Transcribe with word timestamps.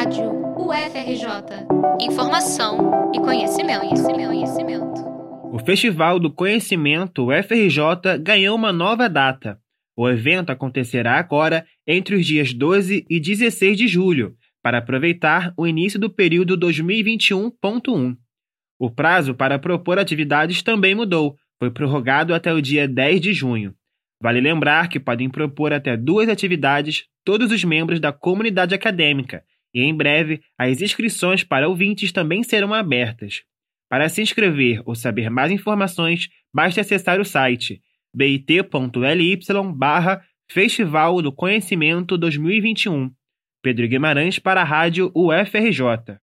Rádio 0.00 0.30
UFRJ. 0.56 1.66
Informação 2.00 3.12
e 3.14 3.20
conhecimento, 3.20 3.80
conhecimento, 3.80 4.28
conhecimento. 4.28 5.04
O 5.52 5.58
Festival 5.58 6.18
do 6.18 6.32
Conhecimento 6.32 7.28
UFRJ 7.28 8.16
ganhou 8.18 8.56
uma 8.56 8.72
nova 8.72 9.10
data. 9.10 9.58
O 9.94 10.08
evento 10.08 10.48
acontecerá 10.48 11.18
agora 11.18 11.66
entre 11.86 12.14
os 12.14 12.24
dias 12.24 12.54
12 12.54 13.04
e 13.10 13.20
16 13.20 13.76
de 13.76 13.86
julho, 13.86 14.34
para 14.62 14.78
aproveitar 14.78 15.52
o 15.54 15.66
início 15.66 16.00
do 16.00 16.08
período 16.08 16.56
2021.1. 16.56 18.16
O 18.78 18.90
prazo 18.90 19.34
para 19.34 19.58
propor 19.58 19.98
atividades 19.98 20.62
também 20.62 20.94
mudou, 20.94 21.36
foi 21.58 21.70
prorrogado 21.70 22.32
até 22.32 22.54
o 22.54 22.62
dia 22.62 22.88
10 22.88 23.20
de 23.20 23.34
junho. 23.34 23.74
Vale 24.18 24.40
lembrar 24.40 24.88
que 24.88 24.98
podem 24.98 25.28
propor 25.28 25.74
até 25.74 25.94
duas 25.94 26.30
atividades 26.30 27.04
todos 27.22 27.52
os 27.52 27.62
membros 27.64 28.00
da 28.00 28.10
comunidade 28.10 28.74
acadêmica, 28.74 29.44
e 29.74 29.82
em 29.82 29.94
breve 29.94 30.40
as 30.58 30.80
inscrições 30.80 31.44
para 31.44 31.68
ouvintes 31.68 32.12
também 32.12 32.42
serão 32.42 32.74
abertas. 32.74 33.42
Para 33.88 34.08
se 34.08 34.22
inscrever 34.22 34.82
ou 34.84 34.94
saber 34.94 35.30
mais 35.30 35.50
informações, 35.50 36.28
basta 36.54 36.80
acessar 36.80 37.20
o 37.20 37.24
site 37.24 37.80
bit.ly 38.14 39.38
barra 39.74 40.22
Festival 40.50 41.22
do 41.22 41.32
Conhecimento 41.32 42.18
2021. 42.18 43.10
Pedro 43.62 43.86
Guimarães 43.86 44.38
para 44.38 44.62
a 44.62 44.64
Rádio 44.64 45.12
UFRJ. 45.14 46.18